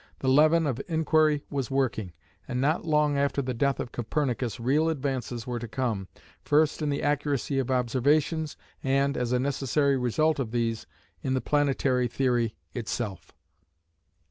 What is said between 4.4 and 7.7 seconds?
real advances were to come, first in the accuracy of